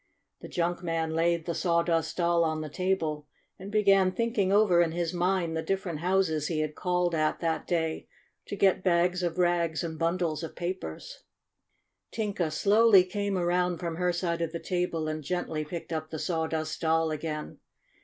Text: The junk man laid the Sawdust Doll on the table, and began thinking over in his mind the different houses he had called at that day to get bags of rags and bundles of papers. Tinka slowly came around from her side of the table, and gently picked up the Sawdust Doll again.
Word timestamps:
The 0.39 0.47
junk 0.47 0.81
man 0.81 1.13
laid 1.13 1.45
the 1.45 1.53
Sawdust 1.53 2.17
Doll 2.17 2.43
on 2.43 2.61
the 2.61 2.69
table, 2.71 3.27
and 3.59 3.69
began 3.71 4.11
thinking 4.11 4.51
over 4.51 4.81
in 4.81 4.93
his 4.93 5.13
mind 5.13 5.55
the 5.55 5.61
different 5.61 5.99
houses 5.99 6.47
he 6.47 6.61
had 6.61 6.73
called 6.73 7.13
at 7.13 7.39
that 7.41 7.67
day 7.67 8.07
to 8.47 8.55
get 8.55 8.83
bags 8.83 9.21
of 9.21 9.37
rags 9.37 9.83
and 9.83 9.99
bundles 9.99 10.41
of 10.41 10.55
papers. 10.55 11.21
Tinka 12.09 12.49
slowly 12.49 13.03
came 13.03 13.37
around 13.37 13.77
from 13.77 13.97
her 13.97 14.11
side 14.11 14.41
of 14.41 14.51
the 14.51 14.59
table, 14.59 15.07
and 15.07 15.23
gently 15.23 15.63
picked 15.63 15.93
up 15.93 16.09
the 16.09 16.17
Sawdust 16.17 16.81
Doll 16.81 17.11
again. 17.11 17.59